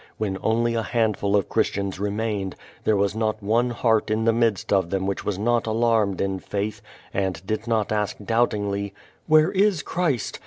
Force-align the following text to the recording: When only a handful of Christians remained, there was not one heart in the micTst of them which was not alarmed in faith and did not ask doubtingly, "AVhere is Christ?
When 0.17 0.39
only 0.41 0.73
a 0.73 0.81
handful 0.81 1.35
of 1.35 1.47
Christians 1.47 1.99
remained, 1.99 2.55
there 2.85 2.97
was 2.97 3.15
not 3.15 3.43
one 3.43 3.69
heart 3.69 4.09
in 4.09 4.25
the 4.25 4.31
micTst 4.31 4.73
of 4.73 4.89
them 4.89 5.05
which 5.05 5.23
was 5.23 5.37
not 5.37 5.67
alarmed 5.67 6.19
in 6.19 6.39
faith 6.39 6.81
and 7.13 7.39
did 7.45 7.67
not 7.67 7.91
ask 7.91 8.17
doubtingly, 8.17 8.95
"AVhere 9.29 9.51
is 9.53 9.83
Christ? 9.83 10.39